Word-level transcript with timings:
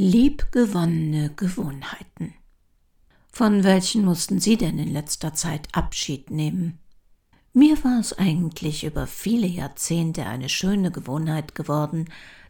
Liebgewonnene 0.00 1.30
Gewohnheiten. 1.34 2.32
Von 3.32 3.64
welchen 3.64 4.04
mussten 4.04 4.38
Sie 4.38 4.56
denn 4.56 4.78
in 4.78 4.92
letzter 4.92 5.34
Zeit 5.34 5.66
Abschied 5.72 6.30
nehmen? 6.30 6.78
Mir 7.52 7.82
war 7.82 7.98
es 7.98 8.16
eigentlich 8.16 8.84
über 8.84 9.08
viele 9.08 9.48
Jahrzehnte 9.48 10.24
eine 10.24 10.48
schöne 10.48 10.92
Gewohnheit 10.92 11.56
geworden, 11.56 12.04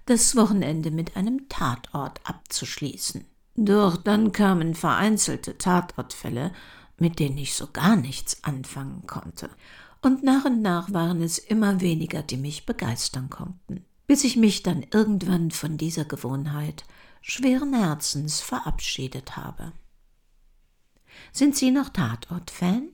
das 0.05 0.37
Wochenende 0.37 0.91
mit 0.91 1.17
einem 1.17 1.49
Tatort 1.49 2.21
abzuschließen. 2.25 3.25
Doch 3.57 3.97
dann 3.97 4.33
kamen 4.33 4.75
vereinzelte 4.75 5.57
Tatortfälle, 5.57 6.53
mit 6.99 7.19
denen 7.19 7.39
ich 7.39 7.55
so 7.55 7.69
gar 7.73 7.97
nichts 7.97 8.45
anfangen 8.45 9.07
konnte. 9.07 9.49
Und 10.03 10.23
nach 10.23 10.45
und 10.45 10.61
nach 10.61 10.93
waren 10.93 11.23
es 11.23 11.39
immer 11.39 11.81
weniger, 11.81 12.23
die 12.23 12.37
mich 12.37 12.67
begeistern 12.67 13.31
konnten, 13.31 13.87
bis 14.07 14.25
ich 14.25 14.37
mich 14.37 14.63
dann 14.63 14.85
irgendwann 14.93 15.51
von 15.51 15.79
dieser 15.79 16.05
Gewohnheit 16.05 16.85
schweren 17.29 17.75
Herzens 17.75 18.41
verabschiedet 18.41 19.37
habe. 19.37 19.73
Sind 21.33 21.57
Sie 21.57 21.71
noch 21.71 21.91
Tatort-Fan? 21.91 22.89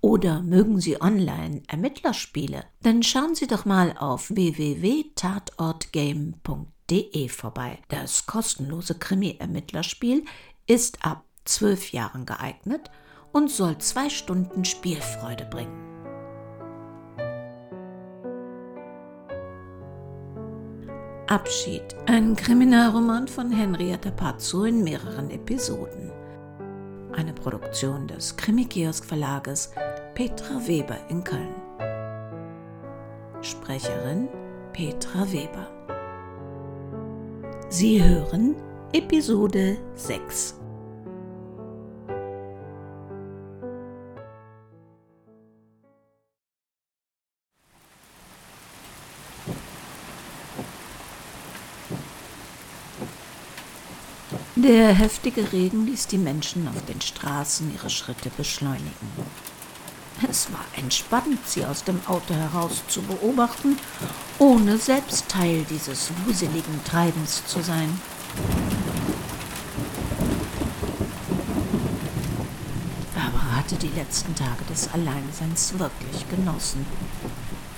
Oder 0.00 0.42
mögen 0.42 0.80
Sie 0.80 1.00
online 1.00 1.62
Ermittlerspiele? 1.68 2.64
Dann 2.82 3.02
schauen 3.02 3.34
Sie 3.34 3.46
doch 3.46 3.64
mal 3.64 3.96
auf 3.98 4.30
www.tatortgame.de 4.30 7.28
vorbei. 7.28 7.78
Das 7.88 8.26
kostenlose 8.26 8.94
Krimi-Ermittlerspiel 8.94 10.24
ist 10.66 11.04
ab 11.04 11.24
zwölf 11.44 11.92
Jahren 11.92 12.24
geeignet 12.24 12.90
und 13.32 13.50
soll 13.50 13.78
zwei 13.78 14.08
Stunden 14.08 14.64
Spielfreude 14.64 15.46
bringen. 15.46 15.95
Abschied, 21.28 21.82
ein 22.06 22.36
Kriminalroman 22.36 23.26
von 23.26 23.50
Henrietta 23.50 24.12
Pazzo 24.12 24.62
in 24.62 24.84
mehreren 24.84 25.28
Episoden. 25.30 26.12
Eine 27.16 27.32
Produktion 27.32 28.06
des 28.06 28.36
Krimi-Kiosk 28.36 29.04
Verlages 29.04 29.72
Petra 30.14 30.64
Weber 30.68 30.98
in 31.08 31.24
Köln. 31.24 31.52
Sprecherin 33.42 34.28
Petra 34.72 35.26
Weber. 35.32 35.66
Sie 37.70 38.00
hören 38.00 38.54
Episode 38.92 39.78
6. 39.96 40.60
Der 54.58 54.94
heftige 54.94 55.52
Regen 55.52 55.84
ließ 55.84 56.06
die 56.06 56.16
Menschen 56.16 56.66
auf 56.66 56.82
den 56.86 56.98
Straßen 57.02 57.74
ihre 57.74 57.90
Schritte 57.90 58.30
beschleunigen. 58.38 59.10
Es 60.26 60.50
war 60.50 60.64
entspannend, 60.76 61.46
sie 61.46 61.66
aus 61.66 61.84
dem 61.84 62.00
Auto 62.06 62.32
heraus 62.32 62.82
zu 62.88 63.02
beobachten, 63.02 63.78
ohne 64.38 64.78
selbst 64.78 65.28
Teil 65.28 65.66
dieses 65.68 66.10
wuseligen 66.24 66.82
Treibens 66.84 67.44
zu 67.46 67.60
sein. 67.60 68.00
Barbara 73.14 73.56
hatte 73.56 73.76
die 73.76 73.92
letzten 73.94 74.34
Tage 74.34 74.64
des 74.70 74.88
Alleinseins 74.88 75.78
wirklich 75.78 76.26
genossen. 76.30 76.86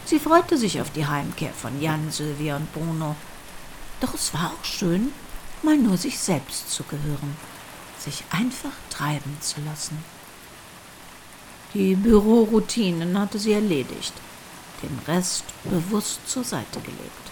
Sie 0.05 0.21
freute 0.21 0.56
sich 0.56 0.81
auf 0.81 0.91
die 0.91 1.09
Heimkehr 1.09 1.53
von 1.53 1.83
Jan, 1.83 2.12
Sylvia 2.12 2.55
und 2.55 2.73
Bruno. 2.73 3.17
Doch 4.01 4.15
es 4.15 4.33
war 4.33 4.53
auch 4.53 4.65
schön, 4.65 5.12
mal 5.64 5.77
nur 5.77 5.97
sich 5.97 6.19
selbst 6.19 6.70
zu 6.70 6.83
gehören, 6.84 7.37
sich 7.98 8.25
einfach 8.31 8.73
treiben 8.91 9.37
zu 9.41 9.61
lassen. 9.62 10.03
Die 11.75 11.95
Büroroutinen 11.95 13.19
hatte 13.19 13.39
sie 13.39 13.53
erledigt, 13.53 14.15
den 14.82 14.99
Rest 15.06 15.44
bewusst 15.65 16.21
zur 16.27 16.44
Seite 16.44 16.81
gelegt. 16.81 17.28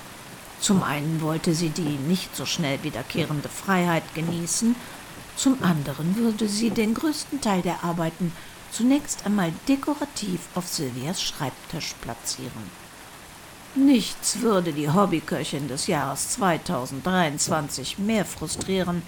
Zum 0.61 0.83
einen 0.83 1.21
wollte 1.21 1.55
sie 1.55 1.71
die 1.71 1.83
nicht 1.83 2.34
so 2.34 2.45
schnell 2.45 2.83
wiederkehrende 2.83 3.49
Freiheit 3.49 4.15
genießen, 4.15 4.75
zum 5.37 5.62
anderen 5.62 6.17
würde 6.17 6.49
sie 6.49 6.71
den 6.71 6.95
größten 6.95 7.41
Teil 7.41 7.62
der 7.62 7.84
Arbeiten 7.84 8.33
zunächst 8.73 9.25
einmal 9.27 9.53
dekorativ 9.69 10.41
auf 10.55 10.67
Silvias 10.67 11.23
Schreibtisch 11.23 11.95
platzieren. 12.00 12.86
Nichts 13.76 14.41
würde 14.41 14.72
die 14.72 14.88
Hobbyköchin 14.88 15.69
des 15.69 15.87
Jahres 15.87 16.31
2023 16.31 17.98
mehr 17.98 18.25
frustrieren 18.25 19.03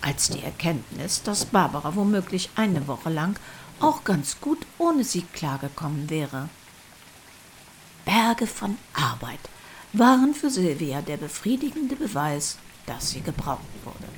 als 0.00 0.30
die 0.30 0.42
Erkenntnis, 0.42 1.22
dass 1.22 1.44
Barbara 1.44 1.94
womöglich 1.96 2.48
eine 2.56 2.88
Woche 2.88 3.10
lang 3.10 3.38
auch 3.78 4.04
ganz 4.04 4.40
gut 4.40 4.64
ohne 4.78 5.04
sie 5.04 5.20
klargekommen 5.20 6.08
wäre. 6.08 6.48
Berge 8.06 8.46
von 8.46 8.78
Arbeit 8.94 9.50
waren 9.92 10.32
für 10.32 10.48
Silvia 10.48 11.02
der 11.02 11.18
befriedigende 11.18 11.96
Beweis, 11.96 12.56
dass 12.86 13.10
sie 13.10 13.20
gebraucht 13.20 13.60
wurde. 13.84 14.08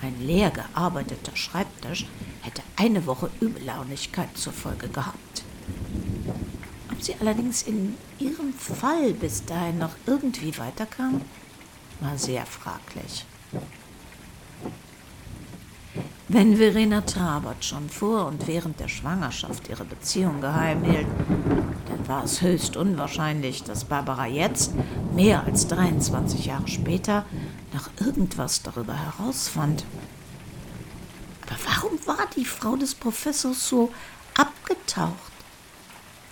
Ein 0.00 0.26
leer 0.26 0.50
gearbeiteter 0.50 1.36
Schreibtisch 1.36 2.06
hätte 2.40 2.62
eine 2.76 3.04
Woche 3.04 3.30
Übellaunigkeit 3.42 4.38
zur 4.38 4.54
Folge 4.54 4.88
gehabt 4.88 5.42
sie 7.00 7.14
allerdings 7.20 7.62
in 7.62 7.96
ihrem 8.18 8.52
Fall 8.52 9.12
bis 9.14 9.44
dahin 9.44 9.78
noch 9.78 9.94
irgendwie 10.06 10.56
weiterkam, 10.58 11.20
war 12.00 12.18
sehr 12.18 12.44
fraglich. 12.46 13.24
Wenn 16.28 16.56
Verena 16.56 17.02
Trabert 17.02 17.64
schon 17.64 17.90
vor 17.90 18.26
und 18.26 18.46
während 18.46 18.80
der 18.80 18.88
Schwangerschaft 18.88 19.68
ihre 19.68 19.84
Beziehung 19.84 20.40
geheim 20.40 20.82
hielt, 20.82 21.06
dann 21.88 22.08
war 22.08 22.24
es 22.24 22.40
höchst 22.40 22.76
unwahrscheinlich, 22.76 23.64
dass 23.64 23.84
Barbara 23.84 24.26
jetzt, 24.26 24.72
mehr 25.14 25.44
als 25.44 25.68
23 25.68 26.46
Jahre 26.46 26.68
später, 26.68 27.26
noch 27.74 27.90
irgendwas 28.00 28.62
darüber 28.62 28.94
herausfand. 28.94 29.84
Aber 31.42 31.56
warum 31.66 31.98
war 32.06 32.26
die 32.34 32.46
Frau 32.46 32.76
des 32.76 32.94
Professors 32.94 33.68
so 33.68 33.92
abgetaucht? 34.34 35.31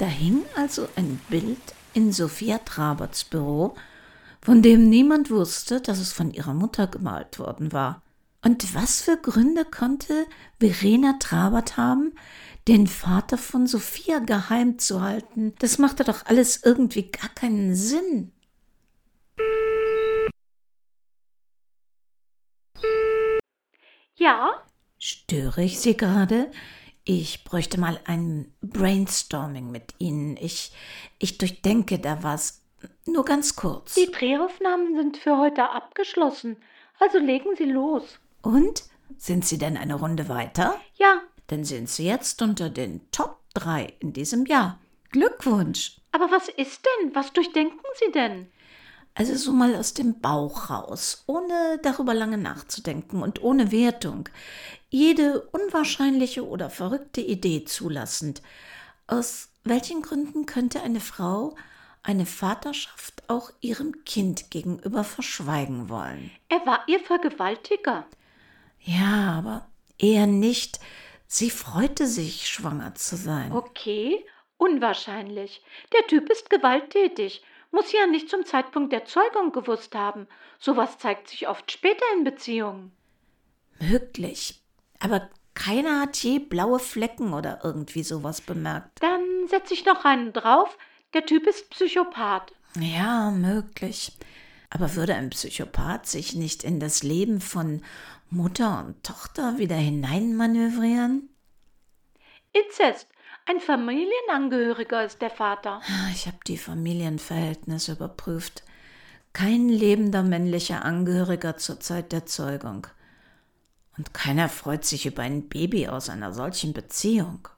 Da 0.00 0.06
hing 0.06 0.46
also 0.56 0.88
ein 0.96 1.20
Bild 1.28 1.60
in 1.92 2.10
Sophia 2.10 2.56
Traberts 2.56 3.22
Büro, 3.22 3.74
von 4.40 4.62
dem 4.62 4.88
niemand 4.88 5.30
wusste, 5.30 5.82
dass 5.82 5.98
es 5.98 6.10
von 6.10 6.32
ihrer 6.32 6.54
Mutter 6.54 6.86
gemalt 6.86 7.38
worden 7.38 7.70
war. 7.74 8.00
Und 8.42 8.74
was 8.74 9.02
für 9.02 9.18
Gründe 9.18 9.66
konnte 9.66 10.26
Verena 10.58 11.16
Trabert 11.20 11.76
haben, 11.76 12.14
den 12.66 12.86
Vater 12.86 13.36
von 13.36 13.66
Sophia 13.66 14.20
geheim 14.20 14.78
zu 14.78 15.02
halten? 15.02 15.52
Das 15.58 15.76
machte 15.76 16.02
doch 16.02 16.24
alles 16.24 16.62
irgendwie 16.64 17.10
gar 17.10 17.28
keinen 17.34 17.76
Sinn. 17.76 18.32
Ja? 24.16 24.64
Störe 24.98 25.62
ich 25.62 25.78
Sie 25.78 25.94
gerade? 25.94 26.50
Ich 27.04 27.44
bräuchte 27.44 27.80
mal 27.80 27.98
ein 28.04 28.52
Brainstorming 28.60 29.70
mit 29.70 29.94
Ihnen. 29.98 30.36
Ich, 30.36 30.72
ich 31.18 31.38
durchdenke 31.38 31.98
da 31.98 32.22
was. 32.22 32.62
Nur 33.06 33.24
ganz 33.24 33.56
kurz. 33.56 33.94
Die 33.94 34.10
Drehaufnahmen 34.10 34.94
sind 34.96 35.16
für 35.16 35.38
heute 35.38 35.70
abgeschlossen. 35.70 36.56
Also 36.98 37.18
legen 37.18 37.56
Sie 37.56 37.64
los. 37.64 38.18
Und? 38.42 38.84
Sind 39.16 39.44
Sie 39.44 39.58
denn 39.58 39.76
eine 39.76 39.94
Runde 39.94 40.28
weiter? 40.28 40.78
Ja. 40.94 41.20
Dann 41.48 41.64
sind 41.64 41.88
Sie 41.88 42.06
jetzt 42.06 42.40
unter 42.42 42.70
den 42.70 43.10
Top 43.10 43.40
3 43.54 43.94
in 44.00 44.12
diesem 44.12 44.46
Jahr. 44.46 44.78
Glückwunsch. 45.10 46.00
Aber 46.12 46.30
was 46.30 46.48
ist 46.48 46.84
denn? 46.84 47.14
Was 47.14 47.32
durchdenken 47.32 47.80
Sie 47.94 48.12
denn? 48.12 48.46
Also 49.14 49.34
so 49.34 49.52
mal 49.52 49.74
aus 49.74 49.92
dem 49.92 50.20
Bauch 50.20 50.70
raus, 50.70 51.24
ohne 51.26 51.80
darüber 51.82 52.14
lange 52.14 52.38
nachzudenken 52.38 53.22
und 53.22 53.42
ohne 53.42 53.72
Wertung 53.72 54.28
jede 54.90 55.40
unwahrscheinliche 55.52 56.46
oder 56.46 56.68
verrückte 56.68 57.20
Idee 57.20 57.64
zulassend. 57.64 58.42
Aus 59.06 59.48
welchen 59.64 60.02
Gründen 60.02 60.46
könnte 60.46 60.82
eine 60.82 61.00
Frau 61.00 61.56
eine 62.02 62.26
Vaterschaft 62.26 63.22
auch 63.28 63.50
ihrem 63.60 64.04
Kind 64.04 64.50
gegenüber 64.50 65.04
verschweigen 65.04 65.88
wollen? 65.88 66.30
Er 66.48 66.64
war 66.66 66.82
ihr 66.86 67.00
Vergewaltiger. 67.00 68.06
Ja, 68.80 69.34
aber 69.38 69.68
eher 69.98 70.26
nicht. 70.26 70.80
Sie 71.26 71.50
freute 71.50 72.06
sich, 72.06 72.48
schwanger 72.48 72.94
zu 72.94 73.16
sein. 73.16 73.52
Okay, 73.52 74.24
unwahrscheinlich. 74.56 75.62
Der 75.92 76.06
Typ 76.06 76.30
ist 76.30 76.50
gewalttätig. 76.50 77.42
Muss 77.70 77.92
ja 77.92 78.06
nicht 78.06 78.28
zum 78.28 78.44
Zeitpunkt 78.44 78.92
der 78.92 79.04
Zeugung 79.04 79.52
gewusst 79.52 79.94
haben. 79.94 80.26
Sowas 80.58 80.98
zeigt 80.98 81.28
sich 81.28 81.46
oft 81.46 81.70
später 81.70 82.04
in 82.16 82.24
Beziehungen. 82.24 82.92
Möglich. 83.78 84.59
Aber 85.00 85.28
keiner 85.54 86.00
hat 86.00 86.16
je 86.18 86.38
blaue 86.38 86.78
Flecken 86.78 87.32
oder 87.32 87.60
irgendwie 87.64 88.02
sowas 88.02 88.40
bemerkt. 88.40 89.02
Dann 89.02 89.48
setze 89.48 89.74
ich 89.74 89.84
noch 89.84 90.04
einen 90.04 90.32
drauf. 90.32 90.76
Der 91.12 91.26
Typ 91.26 91.46
ist 91.46 91.70
Psychopath. 91.70 92.52
Ja, 92.78 93.30
möglich. 93.30 94.16
Aber 94.70 94.94
würde 94.94 95.16
ein 95.16 95.30
Psychopath 95.30 96.06
sich 96.06 96.34
nicht 96.34 96.62
in 96.62 96.78
das 96.78 97.02
Leben 97.02 97.40
von 97.40 97.82
Mutter 98.30 98.84
und 98.86 99.02
Tochter 99.02 99.58
wieder 99.58 99.74
hineinmanövrieren? 99.74 101.28
Inzest. 102.52 103.08
Ein 103.46 103.58
Familienangehöriger 103.58 105.04
ist 105.04 105.20
der 105.20 105.30
Vater. 105.30 105.80
Ah, 105.84 106.10
ich 106.12 106.26
habe 106.26 106.38
die 106.46 106.58
Familienverhältnisse 106.58 107.92
überprüft. 107.92 108.62
Kein 109.32 109.68
lebender 109.68 110.22
männlicher 110.22 110.84
Angehöriger 110.84 111.56
zur 111.56 111.80
Zeit 111.80 112.12
der 112.12 112.26
Zeugung. 112.26 112.86
Und 114.00 114.14
keiner 114.14 114.48
freut 114.48 114.86
sich 114.86 115.04
über 115.04 115.22
ein 115.24 115.50
Baby 115.50 115.88
aus 115.88 116.08
einer 116.08 116.32
solchen 116.32 116.72
Beziehung. 116.72 117.48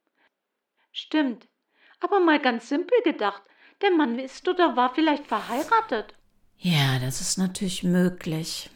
Stimmt. 0.91 1.47
Aber 2.01 2.19
mal 2.19 2.41
ganz 2.41 2.69
simpel 2.69 3.01
gedacht, 3.05 3.41
der 3.81 3.93
Mann 3.93 4.19
ist 4.19 4.49
oder 4.49 4.75
war 4.75 4.93
vielleicht 4.93 5.29
verheiratet. 5.29 6.17
Ja, 6.59 6.99
das 6.99 7.21
ist 7.21 7.39
natürlich 7.39 7.85
möglich. 7.85 8.71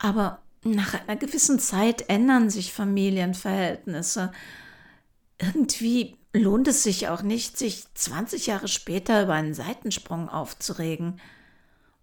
Aber 0.00 0.42
nach 0.64 0.92
einer 0.92 1.16
gewissen 1.16 1.58
Zeit 1.58 2.10
ändern 2.10 2.50
sich 2.50 2.74
Familienverhältnisse. 2.74 4.30
Irgendwie 5.38 6.18
lohnt 6.34 6.68
es 6.68 6.82
sich 6.82 7.08
auch 7.08 7.22
nicht, 7.22 7.56
sich 7.56 7.86
20 7.94 8.48
Jahre 8.48 8.68
später 8.68 9.22
über 9.22 9.32
einen 9.32 9.54
Seitensprung 9.54 10.28
aufzuregen. 10.28 11.22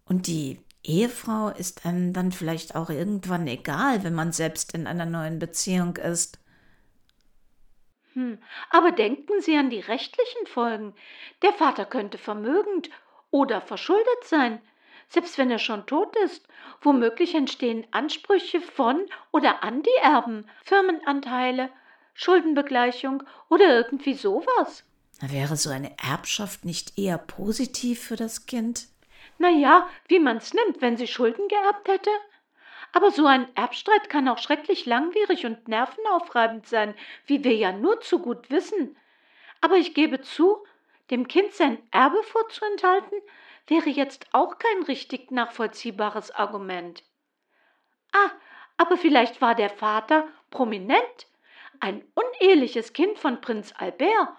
Und 0.06 0.26
die 0.26 0.60
Ehefrau 0.84 1.50
ist 1.50 1.86
einem 1.86 2.14
dann 2.14 2.32
vielleicht 2.32 2.76
auch 2.76 2.90
irgendwann 2.90 3.48
egal, 3.48 4.04
wenn 4.04 4.16
man 4.16 4.32
selbst 4.32 4.74
in 4.74 4.88
einer 4.88 5.06
neuen 5.06 5.40
Beziehung 5.40 5.98
ist. 5.98 6.40
Hm, 8.14 8.40
aber 8.70 8.92
denken 8.92 9.42
Sie 9.42 9.56
an 9.58 9.70
die 9.70 9.82
rechtlichen 9.82 10.48
Folgen. 10.48 10.94
Der 11.42 11.54
Vater 11.54 11.86
könnte 11.86 12.18
vermögend 12.18 12.90
oder 13.30 13.62
verschuldet 13.62 14.24
sein, 14.24 14.62
selbst 15.10 15.38
wenn 15.38 15.52
er 15.52 15.60
schon 15.60 15.86
tot 15.86 16.16
ist. 16.26 16.48
Womöglich 16.82 17.36
entstehen 17.36 17.86
Ansprüche 17.92 18.62
von 18.62 19.06
oder 19.32 19.64
an 19.64 19.84
die 19.84 20.02
Erben, 20.02 20.50
Firmenanteile, 20.64 21.70
Schuldenbegleichung 22.14 23.24
oder 23.50 23.68
irgendwie 23.68 24.14
sowas. 24.14 24.84
Wäre 25.22 25.58
so 25.58 25.70
eine 25.70 25.96
Erbschaft 25.98 26.64
nicht 26.64 26.98
eher 26.98 27.18
positiv 27.18 28.02
für 28.02 28.16
das 28.16 28.46
Kind? 28.46 28.88
Na 29.40 29.50
ja, 29.50 29.90
wie 30.08 30.20
man's 30.20 30.54
nimmt, 30.54 30.82
wenn 30.82 30.98
sie 30.98 31.08
Schulden 31.08 31.48
geerbt 31.48 31.88
hätte. 31.88 32.12
Aber 32.92 33.10
so 33.10 33.26
ein 33.26 33.48
Erbstreit 33.56 34.10
kann 34.10 34.28
auch 34.28 34.38
schrecklich 34.38 34.86
langwierig 34.86 35.46
und 35.46 35.68
nervenaufreibend 35.68 36.68
sein, 36.68 36.94
wie 37.26 37.44
wir 37.44 37.56
ja 37.56 37.72
nur 37.72 38.02
zu 38.02 38.20
gut 38.20 38.50
wissen. 38.50 38.98
Aber 39.62 39.76
ich 39.76 39.94
gebe 39.94 40.22
zu, 40.22 40.64
dem 41.10 41.28
Kind 41.28 41.54
sein 41.54 41.82
Erbe 41.92 42.22
vorzuenthalten, 42.24 43.18
wäre 43.68 43.90
jetzt 43.90 44.28
auch 44.34 44.58
kein 44.58 44.84
richtig 44.84 45.32
nachvollziehbares 45.32 46.32
Argument. 46.32 47.04
Ah, 48.12 48.32
aber 48.78 48.98
vielleicht 48.98 49.40
war 49.40 49.56
der 49.56 49.70
Vater 49.70 50.28
prominent, 50.50 51.28
ein 51.80 52.04
uneheliches 52.14 52.92
Kind 52.92 53.18
von 53.18 53.40
Prinz 53.40 53.74
Albert, 53.78 54.30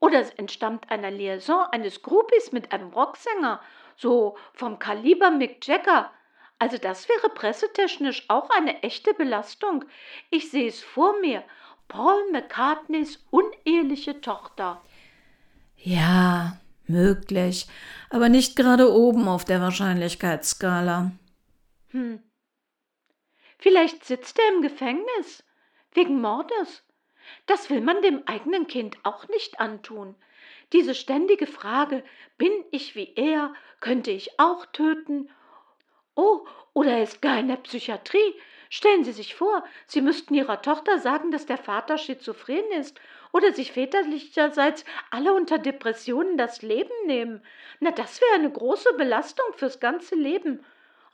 oder 0.00 0.20
es 0.20 0.30
entstammt 0.30 0.90
einer 0.90 1.10
Liaison 1.10 1.66
eines 1.72 2.02
Groupies 2.02 2.52
mit 2.52 2.72
einem 2.72 2.88
Rocksänger, 2.92 3.60
so 3.98 4.38
vom 4.54 4.78
Kaliber 4.78 5.30
Mick 5.30 5.66
Jagger, 5.66 6.10
also 6.58 6.76
das 6.78 7.08
wäre 7.08 7.28
pressetechnisch 7.28 8.24
auch 8.28 8.50
eine 8.50 8.82
echte 8.82 9.14
Belastung. 9.14 9.84
Ich 10.30 10.50
sehe 10.50 10.68
es 10.68 10.82
vor 10.82 11.18
mir. 11.20 11.44
Paul 11.86 12.30
McCartneys 12.32 13.24
uneheliche 13.30 14.20
Tochter. 14.20 14.82
Ja, 15.76 16.58
möglich, 16.86 17.66
aber 18.10 18.28
nicht 18.28 18.56
gerade 18.56 18.92
oben 18.92 19.28
auf 19.28 19.44
der 19.44 19.60
Wahrscheinlichkeitsskala. 19.60 21.12
Hm. 21.90 22.22
Vielleicht 23.58 24.04
sitzt 24.04 24.38
er 24.38 24.54
im 24.56 24.62
Gefängnis. 24.62 25.44
Wegen 25.92 26.20
Mordes. 26.20 26.84
Das 27.46 27.70
will 27.70 27.80
man 27.80 28.02
dem 28.02 28.22
eigenen 28.26 28.66
Kind 28.66 28.98
auch 29.04 29.28
nicht 29.28 29.60
antun. 29.60 30.14
Diese 30.72 30.94
ständige 30.94 31.46
Frage, 31.46 32.04
bin 32.36 32.52
ich 32.70 32.94
wie 32.94 33.12
er, 33.16 33.54
könnte 33.80 34.10
ich 34.10 34.38
auch 34.38 34.66
töten 34.66 35.30
Oh, 36.20 36.44
oder 36.74 36.94
er 36.94 37.04
ist 37.04 37.22
gar 37.22 37.38
in 37.38 37.46
der 37.46 37.58
Psychiatrie. 37.58 38.34
Stellen 38.70 39.04
Sie 39.04 39.12
sich 39.12 39.36
vor, 39.36 39.62
Sie 39.86 40.02
müssten 40.02 40.34
Ihrer 40.34 40.60
Tochter 40.62 40.98
sagen, 40.98 41.30
dass 41.30 41.46
der 41.46 41.58
Vater 41.58 41.96
schizophren 41.96 42.70
ist 42.72 43.00
oder 43.32 43.52
sich 43.52 43.70
väterlicherseits 43.70 44.84
alle 45.12 45.32
unter 45.32 45.58
Depressionen 45.58 46.36
das 46.36 46.60
Leben 46.62 46.92
nehmen. 47.06 47.40
Na, 47.78 47.92
das 47.92 48.20
wäre 48.20 48.34
eine 48.34 48.50
große 48.50 48.94
Belastung 48.94 49.46
fürs 49.54 49.78
ganze 49.78 50.16
Leben. 50.16 50.64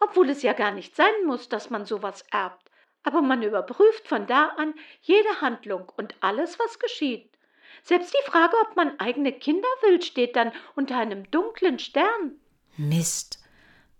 Obwohl 0.00 0.30
es 0.30 0.42
ja 0.42 0.54
gar 0.54 0.72
nicht 0.72 0.96
sein 0.96 1.26
muss, 1.26 1.50
dass 1.50 1.68
man 1.68 1.84
sowas 1.84 2.24
erbt. 2.32 2.70
Aber 3.02 3.20
man 3.20 3.42
überprüft 3.42 4.08
von 4.08 4.26
da 4.26 4.48
an 4.56 4.72
jede 5.02 5.42
Handlung 5.42 5.92
und 5.98 6.14
alles, 6.20 6.58
was 6.58 6.78
geschieht. 6.78 7.33
Selbst 7.82 8.12
die 8.14 8.30
Frage, 8.30 8.54
ob 8.62 8.76
man 8.76 8.98
eigene 8.98 9.32
Kinder 9.32 9.68
will, 9.82 10.00
steht 10.02 10.36
dann 10.36 10.52
unter 10.74 10.96
einem 10.96 11.30
dunklen 11.30 11.78
Stern. 11.78 12.32
Mist. 12.76 13.40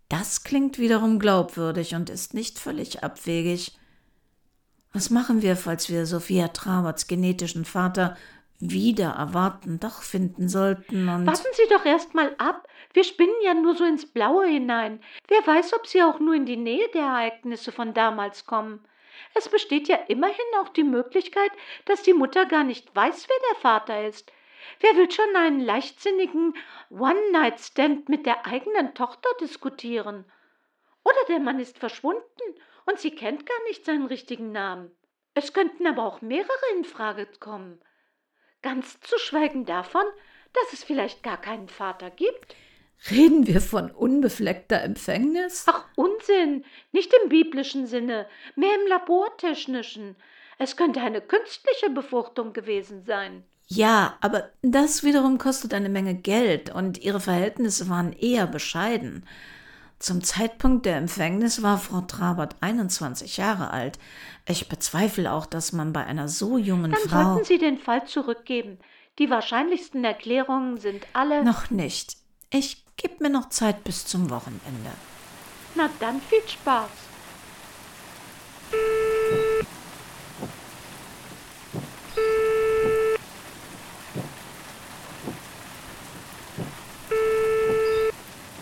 Das 0.09 0.45
klingt 0.45 0.79
wiederum 0.79 1.19
glaubwürdig 1.19 1.95
und 1.95 2.11
ist 2.11 2.35
nicht 2.35 2.59
völlig 2.59 3.03
abwegig. 3.03 3.77
Was 4.93 5.11
machen 5.11 5.43
wir, 5.43 5.57
falls 5.57 5.89
wir 5.89 6.07
Sophia 6.07 6.49
Traberts 6.49 7.09
genetischen 7.09 7.65
Vater 7.65 8.17
wieder 8.61 9.11
erwarten, 9.11 9.81
doch 9.81 10.03
finden 10.03 10.49
sollten 10.49 11.09
und. 11.09 11.27
Warten 11.27 11.53
Sie 11.53 11.69
doch 11.69 11.85
erst 11.85 12.15
mal 12.15 12.35
ab. 12.39 12.69
Wir 12.93 13.03
spinnen 13.03 13.35
ja 13.45 13.55
nur 13.55 13.75
so 13.75 13.85
ins 13.85 14.07
Blaue 14.07 14.47
hinein. 14.47 15.01
Wer 15.29 15.45
weiß, 15.45 15.75
ob 15.75 15.87
Sie 15.87 16.03
auch 16.03 16.21
nur 16.21 16.35
in 16.35 16.47
die 16.47 16.57
Nähe 16.57 16.89
der 16.95 17.03
Ereignisse 17.03 17.73
von 17.73 17.93
damals 17.93 18.47
kommen. 18.47 18.81
Es 19.35 19.49
besteht 19.49 19.89
ja 19.89 19.97
immerhin 20.09 20.37
auch 20.59 20.69
die 20.69 20.85
Möglichkeit, 20.85 21.51
dass 21.85 22.03
die 22.03 22.15
Mutter 22.15 22.47
gar 22.47 22.65
nicht 22.65 22.95
weiß, 22.95 23.29
wer 23.29 23.37
der 23.51 23.61
Vater 23.61 24.07
ist. 24.07 24.33
Wer 24.81 24.97
will 24.97 25.11
schon 25.11 25.37
einen 25.37 25.61
leichtsinnigen 25.61 26.55
One-Night-Stand 26.91 28.09
mit 28.09 28.27
der 28.27 28.47
eigenen 28.47 28.95
Tochter 28.95 29.29
diskutieren? 29.41 30.25
Oder 31.05 31.19
der 31.29 31.39
Mann 31.41 31.61
ist 31.61 31.79
verschwunden 31.79 32.23
und 32.87 32.99
sie 32.99 33.15
kennt 33.15 33.47
gar 33.47 33.63
nicht 33.65 33.85
seinen 33.85 34.07
richtigen 34.07 34.53
Namen. 34.53 34.91
Es 35.35 35.53
könnten 35.53 35.87
aber 35.87 36.05
auch 36.05 36.23
mehrere 36.23 36.73
in 36.77 36.85
Frage 36.85 37.27
kommen. 37.41 37.81
Ganz 38.63 39.01
zu 39.01 39.19
schweigen 39.19 39.67
davon, 39.67 40.07
dass 40.53 40.73
es 40.73 40.85
vielleicht 40.85 41.23
gar 41.23 41.41
keinen 41.41 41.69
Vater 41.69 42.11
gibt. 42.11 42.57
Reden 43.11 43.47
wir 43.47 43.61
von 43.61 43.91
unbefleckter 43.91 44.81
Empfängnis? 44.83 45.67
Ach, 45.69 45.85
Unsinn, 45.95 46.65
nicht 46.93 47.13
im 47.23 47.29
biblischen 47.29 47.87
Sinne, 47.87 48.27
mehr 48.57 48.75
im 48.81 48.89
labortechnischen. 48.89 50.17
Es 50.59 50.77
könnte 50.77 51.01
eine 51.01 51.21
künstliche 51.21 51.91
Befruchtung 51.91 52.53
gewesen 52.53 53.05
sein. 53.05 53.45
Ja, 53.67 54.17
aber 54.21 54.51
das 54.63 55.03
wiederum 55.03 55.39
kostet 55.39 55.75
eine 55.75 55.89
Menge 55.89 56.15
Geld 56.15 56.75
und 56.75 56.99
ihre 56.99 57.21
Verhältnisse 57.21 57.89
waren 57.89 58.13
eher 58.13 58.47
bescheiden. 58.47 59.27
Zum 59.99 60.23
Zeitpunkt 60.23 60.85
der 60.87 60.97
Empfängnis 60.97 61.63
war 61.63 61.79
Frau 61.79 62.03
Trabert 62.03 62.57
21 62.61 63.39
Jahre 63.39 63.71
alt. 63.71 63.99
Ich 64.47 64.69
bezweifle 64.69 65.33
auch, 65.33 65.47
dass 65.47 65.73
man 65.73 65.93
bei 65.93 66.05
einer 66.05 66.29
so 66.29 66.59
jungen 66.59 66.93
Dann 66.93 67.01
Frau. 67.09 67.23
sollten 67.23 67.45
Sie 67.45 67.59
den 67.59 67.79
Fall 67.79 68.07
zurückgeben. 68.07 68.79
Die 69.19 69.31
wahrscheinlichsten 69.31 70.05
Erklärungen 70.05 70.79
sind 70.79 71.07
alle. 71.15 71.43
Noch 71.43 71.71
nicht. 71.71 72.17
Ich 72.51 72.84
gebe 72.97 73.23
mir 73.23 73.31
noch 73.31 73.49
Zeit 73.51 73.85
bis 73.85 74.07
zum 74.07 74.31
Wochenende. 74.31 74.93
Na 75.75 75.91
dann 76.01 76.21
viel 76.21 76.47
Spaß. 76.47 76.91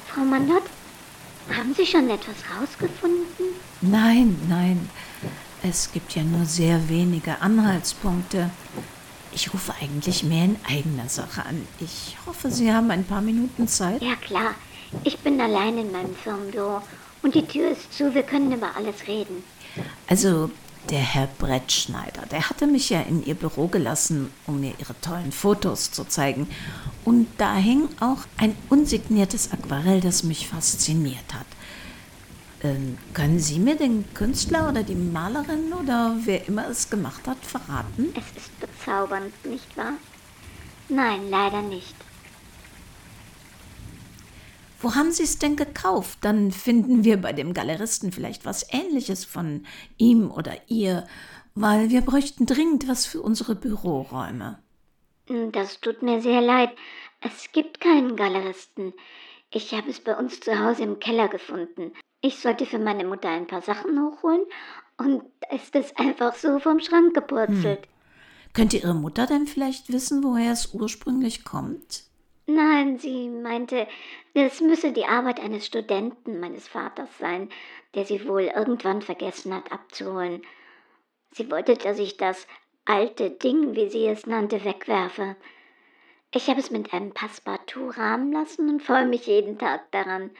Frau 0.08 0.22
Manott, 0.22 0.62
haben 1.50 1.74
Sie 1.74 1.86
schon 1.86 2.08
etwas 2.10 2.36
rausgefunden? 2.54 3.46
Nein, 3.80 4.36
nein. 4.48 4.90
Es 5.62 5.92
gibt 5.92 6.14
ja 6.14 6.22
nur 6.22 6.44
sehr 6.44 6.88
wenige 6.88 7.40
Anhaltspunkte. 7.40 8.50
Ich 9.34 9.52
rufe 9.52 9.72
eigentlich 9.80 10.24
mehr 10.24 10.44
in 10.44 10.56
eigener 10.68 11.08
Sache 11.08 11.44
an. 11.46 11.66
Ich 11.80 12.16
hoffe, 12.26 12.50
Sie 12.50 12.72
haben 12.72 12.90
ein 12.90 13.04
paar 13.04 13.22
Minuten 13.22 13.66
Zeit. 13.66 14.02
Ja, 14.02 14.16
klar. 14.16 14.54
Ich 15.04 15.18
bin 15.18 15.40
allein 15.40 15.78
in 15.78 15.90
meinem 15.90 16.14
Firmenbüro 16.14 16.82
und 17.22 17.34
die 17.34 17.46
Tür 17.46 17.70
ist 17.70 17.94
zu. 17.94 18.14
Wir 18.14 18.22
können 18.22 18.52
über 18.52 18.76
alles 18.76 19.06
reden. 19.08 19.42
Also, 20.06 20.50
der 20.90 20.98
Herr 20.98 21.28
Brettschneider, 21.38 22.26
der 22.30 22.50
hatte 22.50 22.66
mich 22.66 22.90
ja 22.90 23.00
in 23.00 23.24
ihr 23.24 23.34
Büro 23.34 23.68
gelassen, 23.68 24.30
um 24.46 24.60
mir 24.60 24.74
ihre 24.78 25.00
tollen 25.00 25.32
Fotos 25.32 25.92
zu 25.92 26.04
zeigen. 26.04 26.48
Und 27.04 27.28
da 27.38 27.54
hing 27.54 27.88
auch 28.00 28.18
ein 28.36 28.54
unsigniertes 28.68 29.50
Aquarell, 29.52 30.00
das 30.00 30.24
mich 30.24 30.48
fasziniert 30.48 31.32
hat. 31.32 31.46
Ähm, 32.64 32.96
können 33.12 33.40
Sie 33.40 33.58
mir 33.58 33.74
den 33.74 34.04
Künstler 34.14 34.68
oder 34.68 34.84
die 34.84 34.94
Malerin 34.94 35.72
oder 35.72 36.16
wer 36.22 36.46
immer 36.46 36.68
es 36.68 36.88
gemacht 36.88 37.26
hat 37.26 37.38
verraten? 37.44 38.14
Es 38.16 38.40
ist 38.40 38.60
bezaubernd, 38.60 39.32
nicht 39.44 39.76
wahr? 39.76 39.94
Nein, 40.88 41.28
leider 41.28 41.62
nicht. 41.62 41.94
Wo 44.80 44.94
haben 44.94 45.10
Sie 45.10 45.24
es 45.24 45.38
denn 45.38 45.56
gekauft? 45.56 46.18
Dann 46.22 46.52
finden 46.52 47.02
wir 47.02 47.16
bei 47.16 47.32
dem 47.32 47.52
Galeristen 47.52 48.12
vielleicht 48.12 48.44
was 48.44 48.66
Ähnliches 48.72 49.24
von 49.24 49.66
ihm 49.96 50.30
oder 50.30 50.52
ihr, 50.68 51.06
weil 51.54 51.90
wir 51.90 52.02
bräuchten 52.02 52.46
dringend 52.46 52.88
was 52.88 53.06
für 53.06 53.22
unsere 53.22 53.56
Büroräume. 53.56 54.58
Das 55.52 55.80
tut 55.80 56.02
mir 56.02 56.20
sehr 56.20 56.40
leid. 56.40 56.70
Es 57.20 57.50
gibt 57.52 57.80
keinen 57.80 58.16
Galeristen. 58.16 58.92
Ich 59.52 59.72
habe 59.72 59.90
es 59.90 60.00
bei 60.00 60.16
uns 60.16 60.40
zu 60.40 60.58
Hause 60.58 60.82
im 60.82 60.98
Keller 60.98 61.28
gefunden. 61.28 61.92
Ich 62.22 62.38
sollte 62.38 62.66
für 62.66 62.78
meine 62.78 63.04
Mutter 63.04 63.28
ein 63.28 63.48
paar 63.48 63.62
Sachen 63.62 64.00
hochholen 64.00 64.44
und 64.96 65.24
ist 65.52 65.74
es 65.74 65.94
einfach 65.96 66.34
so 66.34 66.60
vom 66.60 66.78
Schrank 66.80 67.14
gepurzelt. 67.14 67.82
Hm. 67.82 67.92
Könnte 68.54 68.76
Ihre 68.76 68.94
Mutter 68.94 69.26
denn 69.26 69.46
vielleicht 69.46 69.92
wissen, 69.92 70.22
woher 70.22 70.52
es 70.52 70.72
ursprünglich 70.72 71.44
kommt? 71.44 72.04
Nein, 72.46 72.98
sie 72.98 73.28
meinte, 73.28 73.86
es 74.34 74.60
müsse 74.60 74.92
die 74.92 75.04
Arbeit 75.04 75.40
eines 75.40 75.66
Studenten 75.66 76.38
meines 76.38 76.68
Vaters 76.68 77.08
sein, 77.18 77.48
der 77.94 78.04
sie 78.04 78.26
wohl 78.28 78.42
irgendwann 78.42 79.02
vergessen 79.02 79.54
hat 79.54 79.72
abzuholen. 79.72 80.42
Sie 81.32 81.50
wollte, 81.50 81.76
dass 81.76 81.98
ich 81.98 82.18
das 82.18 82.46
alte 82.84 83.30
Ding, 83.30 83.74
wie 83.74 83.88
sie 83.88 84.06
es 84.06 84.26
nannte, 84.26 84.64
wegwerfe. 84.64 85.36
Ich 86.34 86.48
habe 86.48 86.60
es 86.60 86.70
mit 86.70 86.92
einem 86.92 87.12
Passepartout 87.12 87.90
rahmen 87.96 88.32
lassen 88.32 88.68
und 88.68 88.82
freue 88.82 89.06
mich 89.06 89.26
jeden 89.26 89.58
Tag 89.58 89.90
daran. 89.92 90.30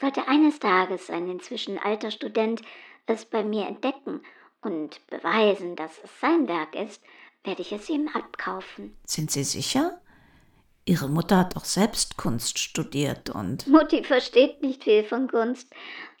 Sollte 0.00 0.26
eines 0.28 0.58
Tages 0.58 1.10
ein 1.10 1.28
inzwischen 1.28 1.78
alter 1.78 2.10
Student 2.10 2.62
es 3.06 3.24
bei 3.24 3.44
mir 3.44 3.66
entdecken 3.66 4.22
und 4.62 5.06
beweisen, 5.08 5.76
dass 5.76 5.92
es 6.02 6.20
sein 6.20 6.48
Werk 6.48 6.74
ist, 6.74 7.02
werde 7.44 7.62
ich 7.62 7.72
es 7.72 7.88
ihm 7.90 8.08
abkaufen. 8.08 8.96
Sind 9.04 9.30
Sie 9.30 9.44
sicher? 9.44 10.00
Ihre 10.86 11.08
Mutter 11.08 11.38
hat 11.38 11.56
doch 11.56 11.64
selbst 11.64 12.18
Kunst 12.18 12.58
studiert 12.58 13.30
und. 13.30 13.66
Mutti 13.66 14.04
versteht 14.04 14.62
nicht 14.62 14.84
viel 14.84 15.04
von 15.04 15.28
Kunst. 15.28 15.70